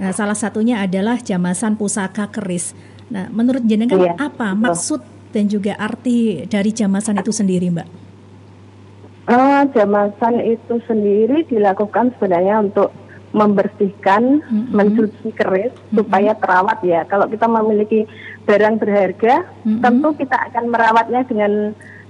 Nah, 0.00 0.12
salah 0.16 0.36
satunya 0.36 0.80
adalah 0.80 1.20
jamasan 1.20 1.76
pusaka 1.76 2.32
keris. 2.32 2.72
Nah, 3.12 3.28
menurut 3.28 3.64
jenengan 3.64 4.00
iya, 4.00 4.12
apa 4.16 4.56
maksud 4.56 5.04
dan 5.32 5.44
juga 5.48 5.76
arti 5.76 6.48
dari 6.48 6.72
jamasan 6.72 7.20
itu 7.20 7.32
sendiri, 7.32 7.68
Mbak? 7.68 7.88
Uh, 9.26 9.66
jamasan 9.74 10.38
itu 10.38 10.80
sendiri 10.86 11.44
dilakukan 11.50 12.14
sebenarnya 12.16 12.62
untuk 12.62 12.94
membersihkan, 13.36 14.40
mm-hmm. 14.40 14.72
mencuci 14.72 15.28
keris 15.36 15.76
mm-hmm. 15.76 15.96
supaya 16.00 16.32
terawat 16.32 16.78
ya. 16.80 17.04
Kalau 17.04 17.28
kita 17.28 17.44
memiliki 17.44 18.08
barang 18.48 18.80
berharga, 18.80 19.44
mm-hmm. 19.44 19.80
tentu 19.84 20.08
kita 20.16 20.36
akan 20.48 20.64
merawatnya 20.72 21.20
dengan, 21.28 21.52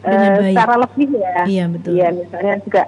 dengan 0.07 0.33
uh, 0.39 0.55
cara 0.55 0.75
lebih 0.87 1.09
ya. 1.19 1.39
Iya 1.51 1.65
betul. 1.67 1.91
Iya 1.99 2.09
misalnya 2.15 2.55
juga 2.63 2.83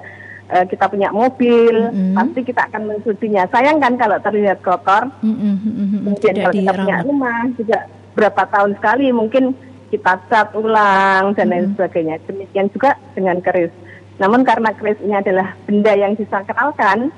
uh, 0.55 0.65
kita 0.71 0.85
punya 0.87 1.09
mobil, 1.11 1.77
mm-hmm. 1.91 2.15
pasti 2.15 2.41
kita 2.47 2.63
akan 2.71 2.83
mencucinya. 2.87 3.43
Sayang 3.51 3.83
kan 3.83 3.99
kalau 3.99 4.19
terlihat 4.23 4.63
kotor. 4.63 5.11
Mm-hmm. 5.27 6.07
Kemudian 6.07 6.35
kalau 6.39 6.55
kita 6.55 6.73
punya 6.79 6.97
rumah 7.03 7.43
juga 7.59 7.79
berapa 8.15 8.43
tahun 8.51 8.79
sekali 8.79 9.11
mungkin 9.11 9.55
kita 9.89 10.21
cat 10.31 10.55
ulang 10.55 11.35
dan 11.35 11.51
lain 11.51 11.75
mm-hmm. 11.75 11.75
sebagainya. 11.75 12.23
Demikian 12.31 12.71
juga 12.71 12.95
dengan 13.19 13.43
keris. 13.43 13.75
Namun 14.23 14.47
karena 14.47 14.71
keris 14.79 15.03
ini 15.03 15.19
adalah 15.19 15.59
benda 15.67 15.91
yang 15.99 16.15
disakralkan. 16.15 17.11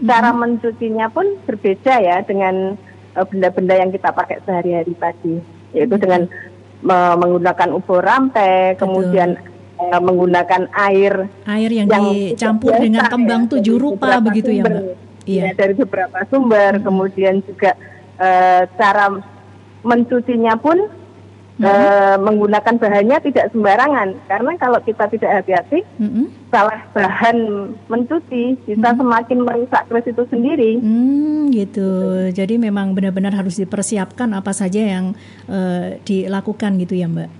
Cara 0.00 0.30
mencucinya 0.32 1.06
pun 1.12 1.36
berbeda 1.44 1.94
ya 2.00 2.16
dengan 2.24 2.76
uh, 3.16 3.24
benda-benda 3.28 3.74
yang 3.76 3.90
kita 3.92 4.10
pakai 4.12 4.40
sehari-hari 4.44 4.94
tadi, 4.96 5.34
yaitu 5.76 5.96
mm-hmm. 5.96 6.02
dengan 6.02 6.22
uh, 6.88 7.14
menggunakan 7.20 7.68
ubur 7.76 8.00
rampe, 8.00 8.76
kemudian 8.80 9.36
uh, 9.76 10.00
menggunakan 10.00 10.68
air 10.72 11.28
air 11.48 11.70
yang, 11.70 11.88
yang 11.88 12.04
dicampur 12.12 12.72
dengan 12.80 13.08
kembang 13.08 13.42
ya, 13.46 13.48
tujuh 13.56 13.76
rupa 13.76 14.20
begitu 14.20 14.50
ya, 14.52 14.64
sumber, 14.64 14.72
ya 14.72 14.80
mbak 14.80 14.96
iya. 15.28 15.42
ya, 15.42 15.52
dari 15.56 15.74
beberapa 15.76 16.18
sumber. 16.28 16.72
Hmm. 16.78 16.84
kemudian 16.84 17.34
juga 17.44 17.70
uh, 18.20 18.62
cara 18.76 19.06
mencucinya 19.80 20.54
pun 20.60 20.99
hmm. 21.60 21.68
uh, 21.68 22.16
menggunakan 22.16 22.74
bahannya 22.80 23.18
tidak 23.20 23.52
sembarangan 23.52 24.08
karena 24.26 24.52
kalau 24.56 24.80
kita 24.80 25.04
tidak 25.12 25.30
hati-hati 25.40 25.84
hmm. 26.00 26.26
salah 26.48 26.80
bahan 26.96 27.36
mencuci 27.86 28.56
bisa 28.64 28.88
hmm. 28.90 28.98
semakin 28.98 29.38
merusak 29.44 29.82
keris 29.86 30.08
itu 30.08 30.24
sendiri. 30.32 30.72
Hmm, 30.80 31.52
gitu. 31.52 31.90
Jadi 32.32 32.56
memang 32.56 32.96
benar-benar 32.96 33.36
harus 33.36 33.60
dipersiapkan 33.60 34.32
apa 34.32 34.56
saja 34.56 34.80
yang 34.80 35.12
uh, 35.46 36.00
dilakukan 36.02 36.80
gitu 36.80 36.96
ya 36.96 37.06
Mbak. 37.06 37.30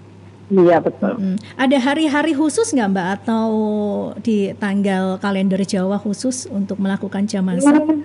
Iya 0.50 0.82
betul. 0.82 1.14
Hmm. 1.14 1.38
Ada 1.54 1.78
hari-hari 1.78 2.34
khusus 2.34 2.74
nggak 2.74 2.90
Mbak 2.90 3.08
atau 3.22 3.48
di 4.18 4.50
tanggal 4.58 5.16
kalender 5.22 5.62
Jawa 5.62 5.96
khusus 5.96 6.50
untuk 6.50 6.82
melakukan 6.82 7.24
jamasan? 7.30 7.78
Hmm, 7.78 7.98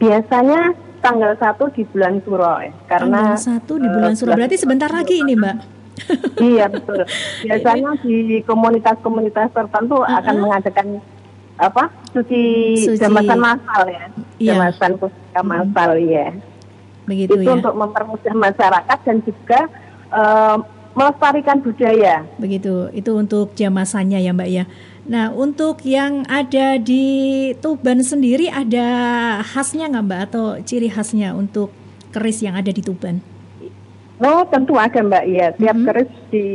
biasanya 0.00 0.72
tanggal 1.02 1.34
satu 1.36 1.68
di 1.74 1.82
bulan 1.90 2.22
Suro 2.22 2.62
ya, 2.62 2.72
karena 2.86 3.34
tanggal 3.34 3.38
satu 3.42 3.72
di 3.76 3.88
bulan 3.90 4.14
Suro 4.14 4.30
berarti 4.38 4.56
sebentar 4.56 4.88
lagi 4.88 5.20
ini 5.20 5.34
Mbak. 5.34 5.56
iya 6.54 6.70
betul. 6.70 7.02
Biasanya 7.44 7.90
di 8.00 8.40
komunitas-komunitas 8.46 9.50
tertentu 9.52 10.00
uh 10.00 10.06
-huh. 10.06 10.18
akan 10.22 10.34
mengadakan 10.40 10.86
apa 11.60 11.92
suci, 12.14 12.42
suci. 12.80 12.98
jamasan 12.98 13.38
masal 13.38 13.82
ya, 13.90 14.06
iya. 14.40 14.56
jamasan 14.56 14.96
pusaka 14.96 15.42
masal 15.44 15.90
hmm. 15.98 16.08
ya. 16.08 16.28
Begitu 17.02 17.34
Itu 17.34 17.50
ya. 17.50 17.54
untuk 17.58 17.74
mempermudah 17.74 18.34
masyarakat 18.34 18.98
dan 19.02 19.16
juga 19.26 19.60
uh, 20.14 20.56
melestarikan 20.94 21.58
budaya. 21.60 22.24
Begitu, 22.38 22.88
itu 22.94 23.10
untuk 23.16 23.52
jamasannya 23.58 24.22
ya 24.22 24.32
Mbak 24.32 24.48
ya. 24.48 24.64
Nah, 25.02 25.34
untuk 25.34 25.82
yang 25.82 26.22
ada 26.30 26.78
di 26.78 27.50
Tuban 27.58 28.06
sendiri 28.06 28.46
ada 28.46 28.86
khasnya 29.42 29.90
nggak 29.90 30.04
Mbak 30.06 30.20
atau 30.30 30.46
ciri 30.62 30.86
khasnya 30.86 31.34
untuk 31.34 31.74
keris 32.14 32.38
yang 32.38 32.54
ada 32.54 32.70
di 32.70 32.82
Tuban? 32.84 33.18
Oh, 34.22 34.46
tentu 34.46 34.78
ada 34.78 35.02
Mbak 35.02 35.24
ya. 35.26 35.46
Tiap 35.58 35.74
mm 35.74 35.82
-hmm. 35.82 35.88
keris 35.90 36.12
di 36.30 36.46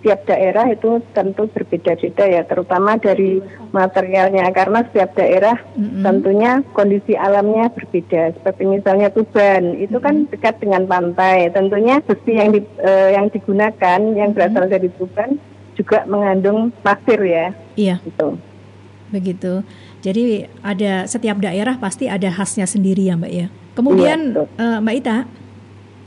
setiap 0.00 0.24
daerah 0.32 0.64
itu 0.72 1.04
tentu 1.12 1.44
berbeda-beda 1.52 2.24
ya, 2.24 2.42
terutama 2.48 2.96
dari 2.96 3.44
materialnya 3.68 4.48
karena 4.48 4.80
setiap 4.88 5.12
daerah 5.12 5.60
mm-hmm. 5.76 6.00
tentunya 6.00 6.52
kondisi 6.72 7.12
alamnya 7.20 7.68
berbeda. 7.68 8.32
Seperti 8.40 8.62
misalnya 8.64 9.12
Tuban, 9.12 9.76
itu 9.76 10.00
mm-hmm. 10.00 10.06
kan 10.06 10.14
dekat 10.32 10.54
dengan 10.62 10.88
pantai. 10.88 11.52
Tentunya 11.52 12.00
besi 12.00 12.32
yang 12.32 12.56
di, 12.56 12.64
uh, 12.80 13.10
yang 13.12 13.28
digunakan 13.28 14.00
yang 14.16 14.32
berasal 14.32 14.72
dari 14.72 14.88
Tuban 14.96 15.36
juga 15.80 16.04
mengandung 16.04 16.68
pasir 16.84 17.16
ya. 17.24 17.56
Iya. 17.72 17.96
Gitu. 18.04 18.36
Begitu. 19.08 19.64
Jadi 20.04 20.44
ada 20.60 21.08
setiap 21.08 21.40
daerah 21.40 21.80
pasti 21.80 22.06
ada 22.06 22.28
khasnya 22.28 22.68
sendiri 22.68 23.08
ya, 23.08 23.16
Mbak 23.16 23.32
ya. 23.32 23.46
Kemudian 23.72 24.36
iya, 24.36 24.44
uh, 24.60 24.78
Mbak 24.84 24.96
Ita, 25.00 25.18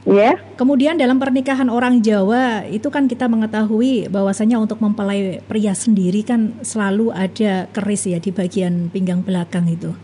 Ya. 0.04 0.36
Yeah. 0.36 0.38
Kemudian 0.60 1.00
dalam 1.00 1.16
pernikahan 1.16 1.72
orang 1.72 2.04
Jawa 2.04 2.68
itu 2.68 2.92
kan 2.92 3.08
kita 3.08 3.32
mengetahui 3.32 4.12
bahwasanya 4.12 4.60
untuk 4.60 4.84
mempelai 4.84 5.40
pria 5.48 5.72
sendiri 5.72 6.28
kan 6.28 6.60
selalu 6.60 7.16
ada 7.16 7.72
keris 7.72 8.12
ya 8.12 8.20
di 8.20 8.36
bagian 8.36 8.92
pinggang 8.92 9.24
belakang 9.24 9.64
itu. 9.72 9.96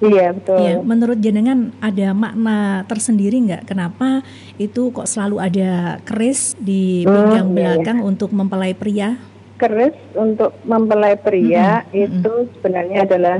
Iya 0.00 0.32
betul. 0.32 0.58
Ya, 0.64 0.74
menurut 0.80 1.18
jenengan 1.20 1.76
ada 1.84 2.16
makna 2.16 2.88
tersendiri 2.88 3.36
nggak 3.36 3.68
kenapa 3.68 4.24
itu 4.56 4.88
kok 4.96 5.04
selalu 5.04 5.36
ada 5.44 6.00
keris 6.08 6.56
di 6.56 7.04
hmm, 7.04 7.12
pinggang 7.12 7.48
hmm, 7.52 7.56
belakang 7.56 7.98
iya. 8.00 8.08
untuk 8.08 8.30
mempelai 8.32 8.72
pria? 8.72 9.20
Keris 9.60 9.96
untuk 10.16 10.56
mempelai 10.64 11.20
pria 11.20 11.84
-hmm. 11.84 12.04
itu 12.08 12.32
-hmm. 12.32 12.48
sebenarnya 12.56 12.98
adalah 13.04 13.38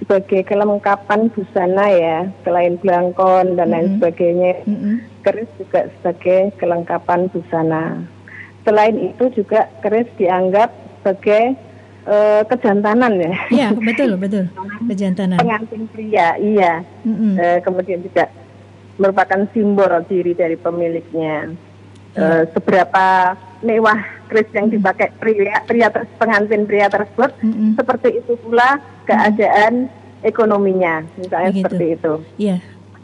sebagai 0.00 0.40
kelengkapan 0.48 1.28
busana 1.36 1.86
ya, 1.92 2.18
selain 2.48 2.80
belangkon 2.80 3.60
dan 3.60 3.68
lain 3.68 3.84
-hmm. 3.84 3.94
sebagainya. 4.00 4.52
-hmm. 4.64 4.94
Keris 5.20 5.50
juga 5.60 5.92
sebagai 6.00 6.56
kelengkapan 6.56 7.28
busana. 7.28 8.08
Selain 8.64 8.96
itu 8.96 9.28
juga 9.36 9.68
keris 9.84 10.08
dianggap 10.16 10.72
sebagai 11.04 11.60
uh, 12.06 12.42
kejantanan 12.48 13.12
ya. 13.18 13.34
Iya 13.50 13.68
betul 13.74 14.16
betul 14.22 14.44
kejantanan. 14.88 15.40
Pengantin 15.40 15.84
pria, 15.90 16.36
iya. 16.40 16.84
-hmm. 17.04 17.34
uh, 17.36 17.58
kemudian 17.64 18.00
juga 18.04 18.30
merupakan 18.96 19.44
simbol 19.50 19.90
diri 20.06 20.32
dari 20.32 20.56
pemiliknya. 20.56 21.52
Uh, 22.14 22.46
seberapa 22.54 23.34
mewah 23.58 23.98
keris 24.30 24.46
yang 24.54 24.70
dipakai 24.70 25.10
pria 25.18 25.58
pria 25.66 25.90
pengantin 25.90 26.62
pria 26.62 26.86
tersebut, 26.86 27.34
mm 27.42 27.50
-hmm. 27.50 27.70
seperti 27.74 28.22
itu 28.22 28.38
pula 28.38 28.78
keadaan 29.02 29.90
ekonominya, 30.24 31.04
misalnya 31.20 31.52
Begitu. 31.52 31.62
seperti 31.68 31.84
itu. 31.92 32.14
Iya. 32.40 32.56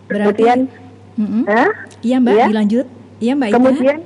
Berarti, 0.09 0.25
Kemudian, 0.26 0.59
mm-hmm. 1.21 1.45
Iya 2.00 2.16
Mbak, 2.19 2.35
ya? 2.35 2.47
dilanjut. 2.49 2.87
Iya 3.21 3.33
Mbak. 3.37 3.49
Kemudian, 3.54 3.99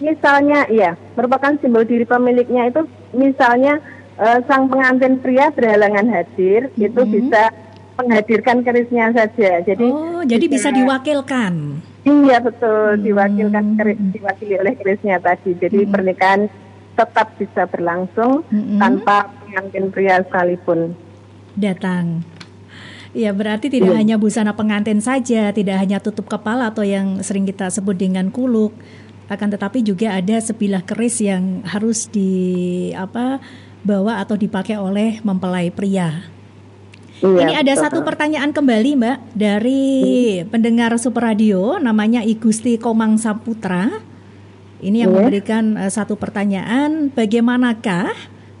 misalnya, 0.00 0.58
iya, 0.72 0.90
merupakan 1.14 1.52
simbol 1.60 1.84
diri 1.84 2.08
pemiliknya 2.08 2.72
itu, 2.72 2.82
misalnya 3.12 3.78
uh, 4.18 4.38
sang 4.48 4.68
pengantin 4.68 5.20
pria 5.20 5.48
berhalangan 5.52 6.08
hadir, 6.10 6.68
mm-hmm. 6.72 6.86
itu 6.88 7.00
bisa 7.06 7.52
menghadirkan 8.00 8.64
kerisnya 8.64 9.12
saja. 9.12 9.60
Jadi, 9.62 9.86
oh, 9.88 10.24
jadi 10.24 10.44
bisa, 10.48 10.72
bisa 10.72 10.78
diwakilkan. 10.80 11.54
Iya 12.02 12.42
betul, 12.42 12.98
hmm. 12.98 13.02
diwakilkan 13.06 13.66
keris, 13.78 13.98
diwakili 14.10 14.54
oleh 14.58 14.74
kerisnya 14.74 15.22
tadi. 15.22 15.54
Jadi 15.54 15.86
hmm. 15.86 15.92
pernikahan 15.94 16.40
tetap 16.98 17.30
bisa 17.38 17.62
berlangsung 17.70 18.42
hmm. 18.50 18.82
tanpa 18.82 19.30
pengantin 19.46 19.86
pria 19.94 20.18
sekalipun 20.26 20.98
datang. 21.56 22.24
Ya, 23.12 23.28
berarti 23.36 23.68
tidak 23.68 23.92
ya. 23.92 23.98
hanya 24.00 24.16
busana 24.16 24.56
pengantin 24.56 25.04
saja, 25.04 25.52
tidak 25.52 25.76
hanya 25.76 26.00
tutup 26.00 26.32
kepala 26.32 26.72
atau 26.72 26.80
yang 26.80 27.20
sering 27.20 27.44
kita 27.44 27.68
sebut 27.68 27.96
dengan 27.96 28.32
kuluk. 28.32 28.72
akan 29.32 29.48
tetapi 29.48 29.80
juga 29.80 30.12
ada 30.12 30.36
sebilah 30.44 30.84
keris 30.84 31.24
yang 31.24 31.64
harus 31.64 32.04
di 32.04 32.92
apa 32.92 33.40
bawa 33.82 34.22
atau 34.22 34.38
dipakai 34.38 34.78
oleh 34.78 35.18
mempelai 35.26 35.70
pria. 35.74 36.32
Iya, 37.22 37.38
Ini 37.38 37.54
ada 37.54 37.72
betul. 37.78 37.82
satu 37.86 37.98
pertanyaan 38.02 38.50
kembali 38.50 38.90
Mbak 38.98 39.18
dari 39.38 39.82
hmm. 40.42 40.50
pendengar 40.50 40.90
Super 40.98 41.30
Radio 41.30 41.78
namanya 41.78 42.26
Igusti 42.26 42.82
Komang 42.82 43.14
Saputra. 43.14 44.02
Ini 44.82 45.06
yang 45.06 45.14
yeah. 45.14 45.18
memberikan 45.22 45.64
uh, 45.78 45.86
satu 45.86 46.18
pertanyaan, 46.18 47.14
bagaimanakah 47.14 48.10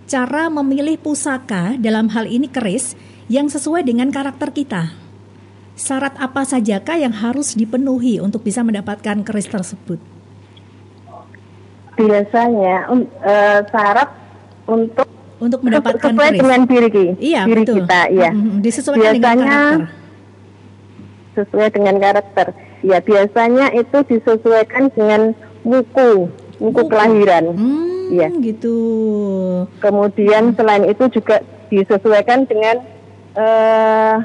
cara 0.06 0.46
memilih 0.46 0.94
pusaka 0.94 1.74
dalam 1.74 2.06
hal 2.14 2.30
ini 2.30 2.46
keris 2.46 2.94
yang 3.26 3.50
sesuai 3.50 3.82
dengan 3.82 4.14
karakter 4.14 4.54
kita? 4.54 4.94
Syarat 5.74 6.14
apa 6.22 6.46
sajakah 6.46 7.02
yang 7.02 7.10
harus 7.10 7.58
dipenuhi 7.58 8.22
untuk 8.22 8.46
bisa 8.46 8.62
mendapatkan 8.62 9.26
keris 9.26 9.50
tersebut? 9.50 9.98
Biasanya 11.98 12.86
uh, 12.94 13.58
syarat 13.66 14.21
untuk 14.66 15.08
untuk 15.42 15.58
mendapatkan 15.66 16.14
sesuai 16.14 16.30
keris. 16.30 16.38
dengan 16.38 16.60
diri, 16.70 17.04
iya, 17.18 17.42
diri 17.42 17.66
betul. 17.66 17.76
kita, 17.82 18.00
ya. 18.14 18.30
Mm-hmm. 18.30 18.58
Disesuaikan 18.62 19.02
biasanya, 19.02 19.18
dengan 19.18 19.38
karakter. 19.42 19.80
Sesuai 21.34 21.68
dengan 21.74 21.94
karakter. 21.98 22.46
Ya, 22.82 22.98
biasanya 23.02 23.66
itu 23.74 23.98
disesuaikan 24.06 24.84
dengan 24.94 25.20
muku, 25.66 26.30
muku 26.62 26.82
kelahiran. 26.86 27.44
Hmm, 27.58 28.14
ya. 28.14 28.28
gitu. 28.38 28.76
Kemudian 29.82 30.54
selain 30.54 30.86
itu 30.86 31.10
juga 31.10 31.42
disesuaikan 31.74 32.46
dengan 32.46 32.78
uh, 33.34 34.22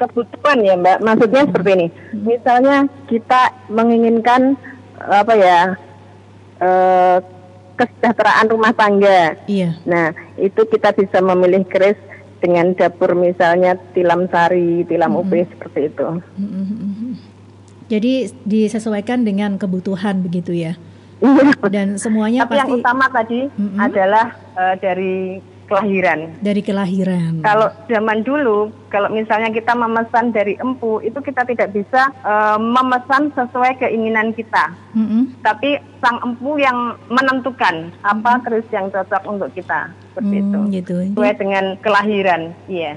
kebutuhan 0.00 0.64
ya, 0.64 0.74
Mbak. 0.80 0.98
Maksudnya 1.04 1.42
hmm. 1.44 1.48
seperti 1.52 1.70
ini. 1.76 1.86
Misalnya 2.24 2.76
kita 3.12 3.52
menginginkan 3.68 4.56
apa 4.96 5.32
ya? 5.36 5.60
Uh, 6.56 7.20
kesejahteraan 7.76 8.48
rumah 8.50 8.72
tangga. 8.72 9.36
Iya. 9.44 9.76
Nah, 9.84 10.16
itu 10.40 10.64
kita 10.66 10.96
bisa 10.96 11.20
memilih 11.20 11.62
keris 11.68 12.00
dengan 12.40 12.72
dapur 12.76 13.16
misalnya 13.16 13.76
tilam 13.92 14.28
sari, 14.28 14.84
tilam 14.88 15.12
mm 15.12 15.16
-hmm. 15.16 15.28
ubi 15.28 15.40
seperti 15.48 15.80
itu. 15.92 16.08
Mm 16.36 16.64
-hmm. 16.64 17.12
Jadi 17.86 18.12
disesuaikan 18.42 19.22
dengan 19.22 19.60
kebutuhan 19.60 20.24
begitu 20.24 20.52
ya. 20.56 20.74
Iya. 21.22 21.54
Dan 21.70 21.96
semuanya 21.96 22.44
Tapi 22.44 22.56
pasti 22.56 22.60
yang 22.60 22.70
utama 22.80 23.06
tadi 23.08 23.40
mm 23.48 23.56
-hmm. 23.56 23.78
adalah 23.80 24.26
uh, 24.56 24.74
dari 24.76 25.40
kelahiran. 25.66 26.38
Dari 26.40 26.62
kelahiran. 26.62 27.42
Kalau 27.42 27.68
zaman 27.90 28.22
dulu, 28.22 28.70
kalau 28.88 29.10
misalnya 29.10 29.50
kita 29.50 29.74
memesan 29.74 30.30
dari 30.30 30.54
empu, 30.56 31.02
itu 31.02 31.18
kita 31.20 31.42
tidak 31.44 31.74
bisa 31.74 32.10
uh, 32.22 32.56
memesan 32.56 33.34
sesuai 33.34 33.82
keinginan 33.82 34.32
kita. 34.32 34.72
Mm 34.94 35.06
-hmm. 35.06 35.22
Tapi 35.42 35.78
sang 36.00 36.22
empu 36.22 36.56
yang 36.62 36.96
menentukan 37.10 37.92
apa 38.06 38.40
keris 38.46 38.66
yang 38.70 38.88
cocok 38.88 39.22
untuk 39.26 39.50
kita, 39.52 39.90
seperti 40.14 40.36
mm, 40.38 40.42
itu. 40.42 40.58
Gitu. 40.72 40.96
Sesuai 41.12 41.34
dengan 41.36 41.64
kelahiran, 41.82 42.42
iya. 42.70 42.96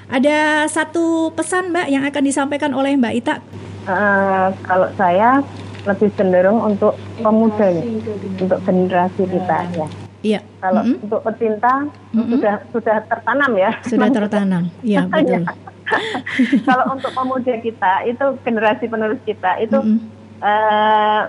Ada 0.08 0.68
satu 0.72 1.36
pesan 1.36 1.70
Mbak 1.72 1.86
yang 1.92 2.02
akan 2.08 2.22
disampaikan 2.24 2.72
oleh 2.72 2.96
Mbak 2.96 3.14
Ita? 3.20 3.34
Uh, 3.88 4.48
kalau 4.64 4.88
saya 4.96 5.44
lebih 5.84 6.12
cenderung 6.16 6.60
untuk 6.60 6.96
pemuda 7.20 7.68
ya, 7.72 7.84
untuk 8.40 8.60
generasi 8.64 9.22
kita 9.24 9.58
ya. 9.72 9.88
Iya. 10.18 10.40
Kalau 10.58 10.82
mm 10.82 10.90
-hmm. 10.90 11.04
untuk 11.06 11.20
pecinta 11.22 11.74
mm 11.86 12.18
-hmm. 12.18 12.30
sudah 12.34 12.54
sudah 12.74 12.96
tertanam 13.06 13.50
ya. 13.54 13.70
Sudah 13.86 14.08
tertanam. 14.10 14.62
Iya 14.82 15.06
betul. 15.10 15.44
Kalau 16.66 16.84
untuk 16.92 17.10
pemuda 17.14 17.54
kita 17.62 17.92
itu 18.04 18.24
generasi 18.42 18.84
penerus 18.90 19.20
kita 19.22 19.62
itu 19.62 19.78
mm 19.78 19.86
-hmm. 19.94 20.00
uh, 20.42 21.22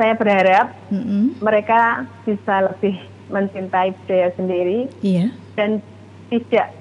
saya 0.00 0.12
berharap 0.16 0.72
mm 0.88 1.02
-hmm. 1.02 1.24
mereka 1.44 2.08
bisa 2.24 2.72
lebih 2.72 2.96
mencintai 3.28 3.92
budaya 4.02 4.28
sendiri. 4.34 4.88
Iya. 5.04 5.34
Dan 5.54 5.84
tidak 6.32 6.72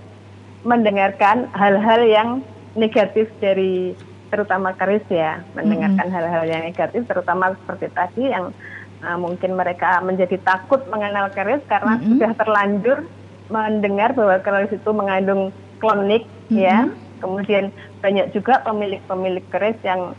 mendengarkan 0.65 1.47
hal-hal 1.53 2.01
yang 2.03 2.29
negatif 2.75 3.29
dari 3.39 3.95
terutama 4.33 4.73
keris 4.75 5.05
ya, 5.07 5.45
mendengarkan 5.53 6.09
hal-hal 6.11 6.43
mm 6.43 6.47
-hmm. 6.49 6.53
yang 6.57 6.63
negatif 6.65 7.01
terutama 7.07 7.53
seperti 7.63 7.87
tadi 7.93 8.23
yang 8.33 8.51
uh, 9.05 9.17
mungkin 9.21 9.55
mereka 9.55 10.01
menjadi 10.01 10.41
takut 10.41 10.81
mengenal 10.89 11.31
keris 11.31 11.61
karena 11.69 11.95
mm 11.95 12.01
-hmm. 12.01 12.09
sudah 12.17 12.31
terlanjur 12.35 12.97
mendengar 13.47 14.11
bahwa 14.17 14.41
keris 14.41 14.73
itu 14.73 14.89
mengandung 14.91 15.53
klonik 15.79 16.25
mm 16.25 16.51
-hmm. 16.51 16.59
ya. 16.59 16.77
Kemudian 17.23 17.71
banyak 18.03 18.35
juga 18.35 18.59
pemilik-pemilik 18.67 19.45
keris 19.47 19.79
yang 19.87 20.13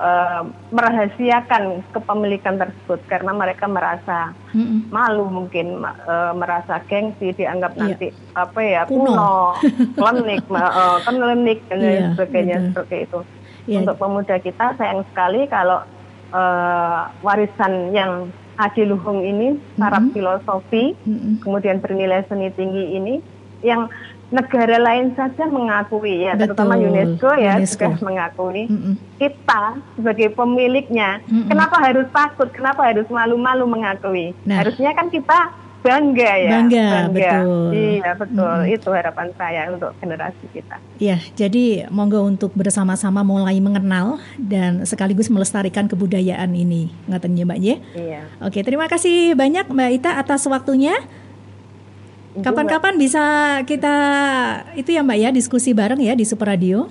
uh, 0.00 0.42
merahasiakan 0.72 1.84
kepemilikan 1.92 2.56
tersebut 2.60 3.00
karena 3.08 3.32
mereka 3.32 3.68
merasa 3.68 4.32
mm-hmm. 4.52 4.92
malu 4.92 5.28
mungkin 5.28 5.82
uh, 5.84 6.32
merasa 6.36 6.80
gengsi 6.88 7.32
dianggap 7.36 7.76
yeah. 7.76 7.82
nanti 7.82 8.08
apa 8.36 8.60
ya 8.62 8.82
kuno, 8.88 9.56
klinik, 9.98 10.44
uh, 10.52 11.00
klinik 11.04 11.58
dan 11.68 11.78
yeah, 11.80 12.12
sebagainya 12.14 12.56
gitu. 12.56 12.66
seperti 12.72 12.96
itu. 13.08 13.20
Yeah. 13.66 13.78
Untuk 13.82 13.96
pemuda 13.98 14.36
kita 14.38 14.78
sayang 14.78 15.02
sekali 15.10 15.50
kalau 15.50 15.82
uh, 16.30 17.00
warisan 17.24 17.90
yang 17.90 18.30
adiluhung 18.56 19.20
ini, 19.20 19.60
syarat 19.76 20.00
mm-hmm. 20.08 20.16
filosofi, 20.16 20.96
mm-hmm. 20.96 21.44
kemudian 21.44 21.76
bernilai 21.82 22.24
seni 22.24 22.48
tinggi 22.56 22.96
ini 22.96 23.14
yang 23.60 23.88
negara 24.26 24.76
lain 24.82 25.14
saja 25.14 25.46
mengakui 25.46 26.26
ya, 26.26 26.34
Betul. 26.34 26.42
terutama 26.50 26.74
UNESCO 26.74 27.30
ya 27.38 27.62
UNESCO. 27.62 27.78
sudah 27.78 27.94
mengakui. 28.02 28.62
Mm 28.66 28.78
-mm. 28.82 28.94
Kita 29.22 29.62
sebagai 29.94 30.28
pemiliknya, 30.34 31.22
mm 31.22 31.30
-mm. 31.30 31.48
kenapa 31.50 31.76
harus 31.78 32.06
takut? 32.10 32.48
Kenapa 32.50 32.90
harus 32.90 33.06
malu-malu 33.06 33.64
mengakui? 33.70 34.34
Nah. 34.42 34.66
Harusnya 34.66 34.90
kan 34.98 35.06
kita 35.14 35.54
bangga 35.86 36.32
ya. 36.42 36.50
Bangga, 36.58 36.86
bangga. 36.90 37.14
betul. 37.14 37.70
Iya 37.70 38.10
betul. 38.18 38.50
Mm 38.58 38.62
-hmm. 38.66 38.74
Itu 38.74 38.88
harapan 38.90 39.28
saya 39.38 39.62
untuk 39.70 39.90
generasi 40.02 40.44
kita. 40.50 40.76
Iya, 40.98 41.16
jadi 41.38 41.86
monggo 41.94 42.26
untuk 42.26 42.50
bersama-sama 42.58 43.22
mulai 43.22 43.62
mengenal 43.62 44.18
dan 44.34 44.82
sekaligus 44.82 45.30
melestarikan 45.30 45.86
kebudayaan 45.86 46.50
ini. 46.50 46.90
Ngaten 47.06 47.38
ya 47.38 47.44
Mbak 47.46 47.60
ya? 47.62 47.76
Iya. 47.94 48.20
Oke, 48.42 48.66
terima 48.66 48.90
kasih 48.90 49.38
banyak 49.38 49.70
Mbak 49.70 49.90
Ita 50.02 50.10
atas 50.18 50.42
waktunya. 50.50 50.98
Kapan-kapan 52.44 52.94
bisa 53.00 53.24
kita 53.64 53.94
itu 54.76 54.92
ya 54.92 55.00
Mbak 55.00 55.18
ya 55.18 55.30
diskusi 55.32 55.72
bareng 55.72 56.00
ya 56.00 56.12
di 56.12 56.24
Super 56.28 56.52
Radio. 56.52 56.88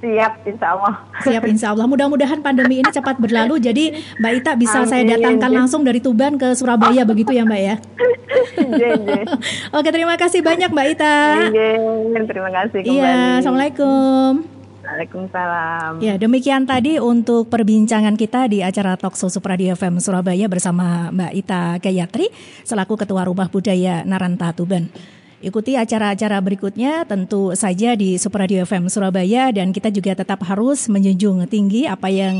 Siap, 0.00 0.48
insya 0.48 0.66
Allah. 0.72 0.94
Siap, 1.20 1.42
insya 1.44 1.66
Allah. 1.76 1.84
Mudah-mudahan 1.84 2.40
pandemi 2.40 2.80
ini 2.80 2.88
cepat 2.88 3.20
berlalu. 3.20 3.60
Jadi 3.60 3.92
Mbak 4.16 4.32
Ita 4.40 4.52
bisa 4.56 4.80
Amin. 4.80 4.88
saya 4.88 5.02
datangkan 5.04 5.52
langsung 5.52 5.84
dari 5.84 6.00
Tuban 6.00 6.40
ke 6.40 6.56
Surabaya 6.56 7.04
begitu 7.04 7.36
ya 7.36 7.44
Mbak 7.44 7.60
ya. 7.60 7.76
Oke, 9.76 9.88
terima 9.92 10.16
kasih 10.16 10.40
banyak 10.40 10.72
Mbak 10.72 10.86
Ita. 10.96 11.16
Terima 12.24 12.48
kasih 12.48 12.80
kembali. 12.80 12.96
Iya, 12.96 13.44
assalamualaikum. 13.44 14.59
Waalaikumsalam. 14.90 16.02
Ya, 16.02 16.18
demikian 16.18 16.66
tadi 16.66 16.98
untuk 16.98 17.46
perbincangan 17.46 18.18
kita 18.18 18.50
di 18.50 18.58
acara 18.58 18.98
Talkshow 18.98 19.30
Super 19.30 19.54
Radio 19.54 19.78
FM 19.78 20.02
Surabaya 20.02 20.50
bersama 20.50 21.14
Mbak 21.14 21.32
Ita 21.38 21.62
Gayatri 21.78 22.26
selaku 22.66 22.98
Ketua 22.98 23.22
Rumah 23.30 23.46
Budaya 23.46 24.02
Naranta 24.02 24.50
Tuban. 24.50 24.90
Ikuti 25.40 25.72
acara-acara 25.72 26.36
berikutnya 26.44 27.08
tentu 27.08 27.56
saja 27.56 27.96
di 27.96 28.20
Super 28.20 28.44
Radio 28.44 28.60
FM 28.68 28.92
Surabaya 28.92 29.48
dan 29.48 29.72
kita 29.72 29.88
juga 29.88 30.12
tetap 30.12 30.44
harus 30.44 30.84
menjunjung 30.92 31.48
tinggi 31.48 31.88
apa 31.88 32.12
yang 32.12 32.36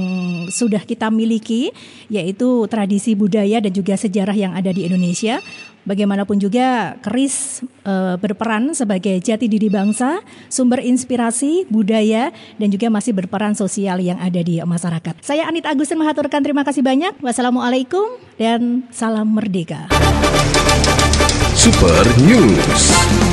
sudah 0.52 0.84
kita 0.84 1.08
miliki 1.08 1.72
yaitu 2.12 2.68
tradisi 2.68 3.16
budaya 3.16 3.64
dan 3.64 3.72
juga 3.72 3.96
sejarah 3.96 4.36
yang 4.36 4.52
ada 4.52 4.68
di 4.68 4.84
Indonesia. 4.84 5.40
Bagaimanapun 5.88 6.36
juga 6.36 7.00
keris 7.00 7.64
e, 7.88 8.20
berperan 8.20 8.76
sebagai 8.76 9.16
jati 9.16 9.48
diri 9.48 9.72
bangsa, 9.72 10.20
sumber 10.52 10.84
inspirasi, 10.84 11.64
budaya 11.72 12.36
dan 12.60 12.68
juga 12.68 12.92
masih 12.92 13.16
berperan 13.16 13.56
sosial 13.56 13.96
yang 14.04 14.20
ada 14.20 14.44
di 14.44 14.60
masyarakat. 14.60 15.24
Saya 15.24 15.48
Anita 15.48 15.72
Agustin 15.72 15.96
mengaturkan 15.96 16.44
terima 16.44 16.68
kasih 16.68 16.84
banyak. 16.84 17.16
Wassalamualaikum 17.24 18.20
dan 18.36 18.84
salam 18.92 19.32
merdeka. 19.32 19.88
Super 21.60 22.22
News. 22.22 23.29